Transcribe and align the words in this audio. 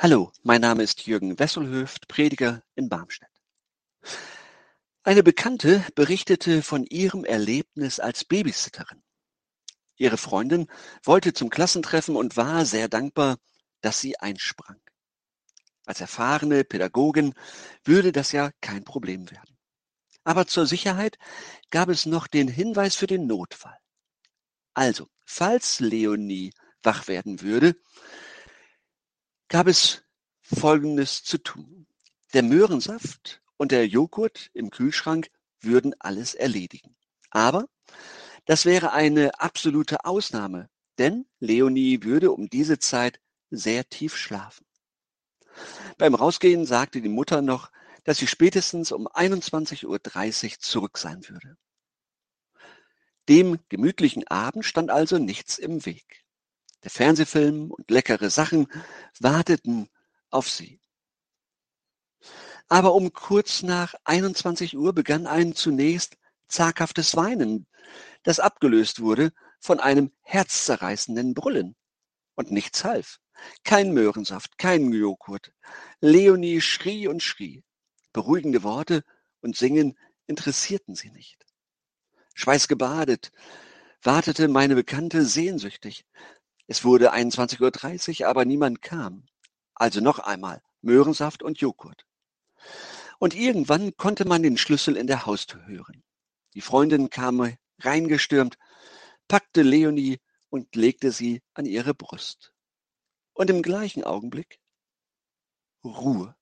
Hallo, 0.00 0.30
mein 0.44 0.60
Name 0.60 0.84
ist 0.84 1.08
Jürgen 1.08 1.40
Wesselhöft, 1.40 2.06
Prediger 2.06 2.62
in 2.76 2.88
Barmstedt. 2.88 3.42
Eine 5.02 5.24
Bekannte 5.24 5.84
berichtete 5.96 6.62
von 6.62 6.86
ihrem 6.86 7.24
Erlebnis 7.24 7.98
als 7.98 8.24
Babysitterin. 8.24 9.02
Ihre 9.96 10.16
Freundin 10.16 10.68
wollte 11.02 11.32
zum 11.32 11.50
Klassentreffen 11.50 12.14
und 12.14 12.36
war 12.36 12.64
sehr 12.64 12.88
dankbar, 12.88 13.38
dass 13.80 14.00
sie 14.00 14.16
einsprang. 14.20 14.80
Als 15.84 16.00
erfahrene 16.00 16.62
Pädagogin 16.62 17.34
würde 17.82 18.12
das 18.12 18.30
ja 18.30 18.52
kein 18.60 18.84
Problem 18.84 19.28
werden. 19.32 19.58
Aber 20.22 20.46
zur 20.46 20.68
Sicherheit 20.68 21.18
gab 21.70 21.88
es 21.88 22.06
noch 22.06 22.28
den 22.28 22.46
Hinweis 22.46 22.94
für 22.94 23.08
den 23.08 23.26
Notfall. 23.26 23.76
Also, 24.74 25.08
falls 25.26 25.80
Leonie 25.80 26.52
wach 26.84 27.08
werden 27.08 27.40
würde, 27.40 27.74
gab 29.48 29.66
es 29.66 30.02
Folgendes 30.42 31.24
zu 31.24 31.38
tun. 31.38 31.86
Der 32.34 32.42
Möhrensaft 32.42 33.42
und 33.56 33.72
der 33.72 33.86
Joghurt 33.86 34.50
im 34.54 34.70
Kühlschrank 34.70 35.30
würden 35.60 35.94
alles 35.98 36.34
erledigen. 36.34 36.96
Aber 37.30 37.68
das 38.44 38.64
wäre 38.64 38.92
eine 38.92 39.40
absolute 39.40 40.04
Ausnahme, 40.04 40.68
denn 40.98 41.26
Leonie 41.40 42.02
würde 42.02 42.32
um 42.32 42.48
diese 42.48 42.78
Zeit 42.78 43.20
sehr 43.50 43.88
tief 43.88 44.16
schlafen. 44.16 44.66
Beim 45.96 46.14
Rausgehen 46.14 46.64
sagte 46.64 47.00
die 47.00 47.08
Mutter 47.08 47.42
noch, 47.42 47.70
dass 48.04 48.18
sie 48.18 48.26
spätestens 48.26 48.92
um 48.92 49.08
21.30 49.08 49.84
Uhr 49.86 50.58
zurück 50.60 50.98
sein 50.98 51.28
würde. 51.28 51.56
Dem 53.28 53.58
gemütlichen 53.68 54.26
Abend 54.28 54.64
stand 54.64 54.90
also 54.90 55.18
nichts 55.18 55.58
im 55.58 55.84
Weg. 55.84 56.24
Der 56.84 56.90
Fernsehfilm 56.90 57.70
und 57.70 57.90
leckere 57.90 58.30
Sachen 58.30 58.68
warteten 59.18 59.88
auf 60.30 60.48
sie. 60.48 60.80
Aber 62.68 62.94
um 62.94 63.12
kurz 63.12 63.62
nach 63.62 63.94
21 64.04 64.76
Uhr 64.76 64.92
begann 64.92 65.26
ein 65.26 65.54
zunächst 65.54 66.16
zaghaftes 66.48 67.16
Weinen, 67.16 67.66
das 68.22 68.40
abgelöst 68.40 69.00
wurde 69.00 69.32
von 69.60 69.80
einem 69.80 70.12
herzzerreißenden 70.22 71.34
Brüllen. 71.34 71.74
Und 72.34 72.52
nichts 72.52 72.84
half. 72.84 73.18
Kein 73.64 73.92
Möhrensaft, 73.92 74.58
kein 74.58 74.92
Joghurt. 74.92 75.52
Leonie 76.00 76.60
schrie 76.60 77.08
und 77.08 77.22
schrie. 77.22 77.64
Beruhigende 78.12 78.62
Worte 78.62 79.04
und 79.40 79.56
Singen 79.56 79.98
interessierten 80.26 80.94
sie 80.94 81.10
nicht. 81.10 81.44
Schweißgebadet 82.34 83.32
wartete 84.02 84.46
meine 84.48 84.74
Bekannte 84.74 85.24
sehnsüchtig. 85.24 86.04
Es 86.68 86.84
wurde 86.84 87.14
21.30 87.14 88.20
Uhr, 88.20 88.28
aber 88.28 88.44
niemand 88.44 88.82
kam. 88.82 89.26
Also 89.74 90.00
noch 90.00 90.18
einmal 90.18 90.62
Möhrensaft 90.82 91.42
und 91.42 91.60
Joghurt. 91.60 92.04
Und 93.18 93.34
irgendwann 93.34 93.96
konnte 93.96 94.26
man 94.26 94.42
den 94.42 94.58
Schlüssel 94.58 94.96
in 94.96 95.06
der 95.06 95.24
Haustür 95.24 95.66
hören. 95.66 96.04
Die 96.54 96.60
Freundin 96.60 97.08
kam 97.08 97.56
reingestürmt, 97.80 98.58
packte 99.28 99.62
Leonie 99.62 100.18
und 100.50 100.76
legte 100.76 101.10
sie 101.10 101.42
an 101.54 101.64
ihre 101.64 101.94
Brust. 101.94 102.52
Und 103.32 103.48
im 103.48 103.62
gleichen 103.62 104.04
Augenblick 104.04 104.60
Ruhe. 105.82 106.36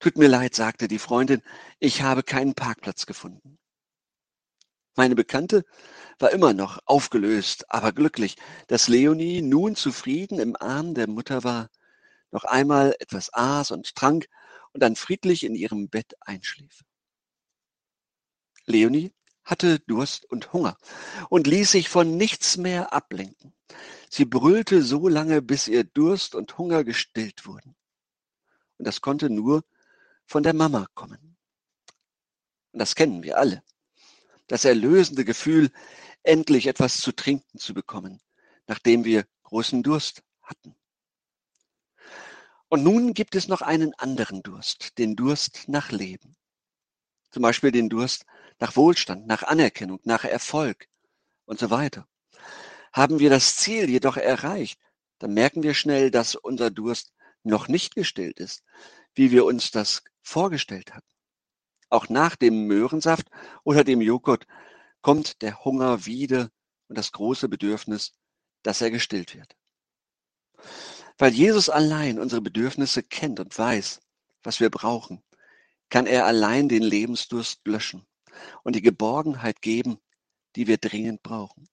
Tut 0.00 0.16
mir 0.16 0.28
leid, 0.28 0.54
sagte 0.54 0.88
die 0.88 0.98
Freundin, 0.98 1.42
ich 1.78 2.02
habe 2.02 2.22
keinen 2.22 2.54
Parkplatz 2.54 3.04
gefunden. 3.04 3.58
Meine 4.94 5.14
Bekannte 5.14 5.64
war 6.18 6.30
immer 6.32 6.52
noch 6.52 6.78
aufgelöst, 6.86 7.70
aber 7.70 7.92
glücklich, 7.92 8.36
dass 8.66 8.88
Leonie 8.88 9.42
nun 9.42 9.76
zufrieden 9.76 10.38
im 10.38 10.56
Arm 10.56 10.94
der 10.94 11.08
Mutter 11.08 11.44
war, 11.44 11.70
noch 12.30 12.44
einmal 12.44 12.94
etwas 12.98 13.32
aß 13.32 13.70
und 13.70 13.94
trank 13.94 14.28
und 14.72 14.82
dann 14.82 14.96
friedlich 14.96 15.44
in 15.44 15.54
ihrem 15.54 15.88
Bett 15.88 16.14
einschlief. 16.20 16.84
Leonie 18.66 19.12
hatte 19.44 19.78
Durst 19.80 20.26
und 20.26 20.52
Hunger 20.52 20.76
und 21.30 21.46
ließ 21.46 21.70
sich 21.70 21.88
von 21.88 22.16
nichts 22.16 22.56
mehr 22.56 22.92
ablenken. 22.92 23.54
Sie 24.10 24.24
brüllte 24.24 24.82
so 24.82 25.08
lange, 25.08 25.40
bis 25.40 25.68
ihr 25.68 25.84
Durst 25.84 26.34
und 26.34 26.58
Hunger 26.58 26.84
gestillt 26.84 27.46
wurden. 27.46 27.76
Und 28.76 28.86
das 28.86 29.00
konnte 29.00 29.30
nur 29.30 29.64
von 30.26 30.42
der 30.42 30.54
Mama 30.54 30.86
kommen. 30.94 31.36
Und 32.72 32.80
das 32.80 32.94
kennen 32.94 33.22
wir 33.22 33.38
alle 33.38 33.62
das 34.48 34.64
erlösende 34.64 35.24
Gefühl, 35.24 35.70
endlich 36.22 36.66
etwas 36.66 36.98
zu 36.98 37.12
trinken 37.12 37.58
zu 37.58 37.74
bekommen, 37.74 38.20
nachdem 38.66 39.04
wir 39.04 39.26
großen 39.44 39.82
Durst 39.82 40.22
hatten. 40.42 40.74
Und 42.68 42.82
nun 42.82 43.14
gibt 43.14 43.34
es 43.34 43.48
noch 43.48 43.62
einen 43.62 43.94
anderen 43.94 44.42
Durst, 44.42 44.98
den 44.98 45.16
Durst 45.16 45.68
nach 45.68 45.90
Leben. 45.90 46.36
Zum 47.30 47.42
Beispiel 47.42 47.72
den 47.72 47.88
Durst 47.88 48.24
nach 48.58 48.76
Wohlstand, 48.76 49.26
nach 49.26 49.42
Anerkennung, 49.42 50.00
nach 50.04 50.24
Erfolg 50.24 50.88
und 51.46 51.58
so 51.58 51.70
weiter. 51.70 52.06
Haben 52.92 53.18
wir 53.20 53.30
das 53.30 53.56
Ziel 53.56 53.88
jedoch 53.88 54.16
erreicht, 54.16 54.78
dann 55.18 55.34
merken 55.34 55.62
wir 55.62 55.74
schnell, 55.74 56.10
dass 56.10 56.34
unser 56.34 56.70
Durst 56.70 57.12
noch 57.42 57.68
nicht 57.68 57.94
gestillt 57.94 58.38
ist, 58.38 58.62
wie 59.14 59.30
wir 59.30 59.44
uns 59.44 59.70
das 59.70 60.02
vorgestellt 60.22 60.94
hatten. 60.94 61.06
Auch 61.88 62.08
nach 62.08 62.36
dem 62.36 62.66
Möhrensaft 62.66 63.28
oder 63.64 63.82
dem 63.82 64.00
Joghurt 64.00 64.46
kommt 65.02 65.42
der 65.42 65.64
Hunger 65.64 66.06
wieder 66.06 66.50
und 66.88 66.98
das 66.98 67.12
große 67.12 67.48
Bedürfnis, 67.48 68.12
dass 68.62 68.80
er 68.80 68.90
gestillt 68.90 69.34
wird. 69.34 69.56
Weil 71.18 71.32
Jesus 71.32 71.68
allein 71.68 72.18
unsere 72.18 72.40
Bedürfnisse 72.40 73.02
kennt 73.02 73.40
und 73.40 73.56
weiß, 73.56 74.00
was 74.42 74.60
wir 74.60 74.70
brauchen, 74.70 75.22
kann 75.88 76.06
er 76.06 76.26
allein 76.26 76.68
den 76.68 76.82
Lebensdurst 76.82 77.66
löschen 77.66 78.06
und 78.62 78.76
die 78.76 78.82
Geborgenheit 78.82 79.62
geben, 79.62 79.98
die 80.56 80.66
wir 80.66 80.78
dringend 80.78 81.22
brauchen. 81.22 81.68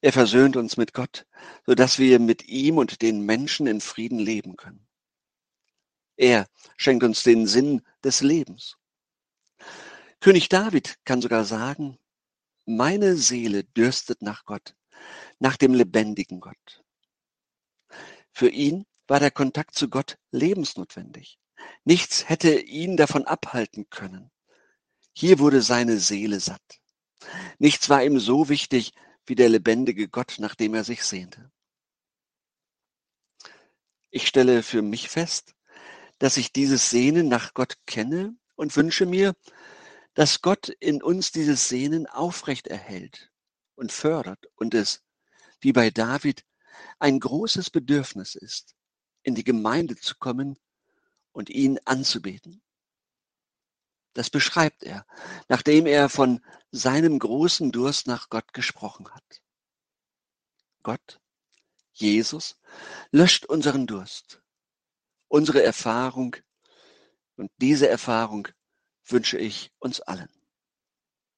Er 0.00 0.12
versöhnt 0.12 0.56
uns 0.56 0.76
mit 0.76 0.92
Gott, 0.92 1.26
so 1.66 1.74
dass 1.74 1.98
wir 1.98 2.18
mit 2.18 2.46
ihm 2.48 2.78
und 2.78 3.02
den 3.02 3.22
Menschen 3.22 3.66
in 3.66 3.80
Frieden 3.80 4.18
leben 4.18 4.56
können. 4.56 4.86
Er 6.16 6.46
schenkt 6.76 7.02
uns 7.02 7.22
den 7.22 7.46
Sinn 7.46 7.82
des 8.02 8.20
Lebens. 8.20 8.76
König 10.24 10.48
David 10.48 10.96
kann 11.04 11.20
sogar 11.20 11.44
sagen, 11.44 11.98
meine 12.64 13.14
Seele 13.14 13.62
dürstet 13.62 14.22
nach 14.22 14.46
Gott, 14.46 14.74
nach 15.38 15.58
dem 15.58 15.74
lebendigen 15.74 16.40
Gott. 16.40 16.82
Für 18.32 18.48
ihn 18.48 18.86
war 19.06 19.20
der 19.20 19.30
Kontakt 19.30 19.74
zu 19.74 19.90
Gott 19.90 20.16
lebensnotwendig. 20.30 21.38
Nichts 21.84 22.26
hätte 22.26 22.58
ihn 22.58 22.96
davon 22.96 23.26
abhalten 23.26 23.90
können. 23.90 24.30
Hier 25.12 25.40
wurde 25.40 25.60
seine 25.60 25.98
Seele 25.98 26.40
satt. 26.40 26.80
Nichts 27.58 27.90
war 27.90 28.02
ihm 28.02 28.18
so 28.18 28.48
wichtig 28.48 28.94
wie 29.26 29.34
der 29.34 29.50
lebendige 29.50 30.08
Gott, 30.08 30.36
nach 30.38 30.54
dem 30.54 30.72
er 30.72 30.84
sich 30.84 31.04
sehnte. 31.04 31.52
Ich 34.08 34.26
stelle 34.26 34.62
für 34.62 34.80
mich 34.80 35.10
fest, 35.10 35.54
dass 36.18 36.38
ich 36.38 36.50
dieses 36.50 36.88
Sehnen 36.88 37.28
nach 37.28 37.52
Gott 37.52 37.76
kenne 37.84 38.34
und 38.56 38.74
wünsche 38.74 39.04
mir, 39.04 39.34
dass 40.14 40.42
Gott 40.42 40.68
in 40.68 41.02
uns 41.02 41.32
dieses 41.32 41.68
Sehnen 41.68 42.06
aufrecht 42.06 42.68
erhält 42.68 43.30
und 43.74 43.92
fördert 43.92 44.46
und 44.54 44.74
es, 44.74 45.02
wie 45.60 45.72
bei 45.72 45.90
David, 45.90 46.44
ein 46.98 47.20
großes 47.20 47.70
Bedürfnis 47.70 48.34
ist, 48.34 48.74
in 49.22 49.34
die 49.34 49.44
Gemeinde 49.44 49.96
zu 49.96 50.14
kommen 50.16 50.58
und 51.32 51.50
ihn 51.50 51.78
anzubeten. 51.84 52.62
Das 54.12 54.30
beschreibt 54.30 54.84
er, 54.84 55.06
nachdem 55.48 55.86
er 55.86 56.08
von 56.08 56.44
seinem 56.70 57.18
großen 57.18 57.72
Durst 57.72 58.06
nach 58.06 58.28
Gott 58.28 58.52
gesprochen 58.52 59.12
hat. 59.12 59.42
Gott, 60.84 61.20
Jesus, 61.92 62.56
löscht 63.10 63.46
unseren 63.46 63.88
Durst, 63.88 64.40
unsere 65.26 65.62
Erfahrung 65.62 66.36
und 67.36 67.50
diese 67.56 67.88
Erfahrung 67.88 68.48
wünsche 69.06 69.38
ich 69.38 69.70
uns 69.78 70.00
allen. 70.00 70.28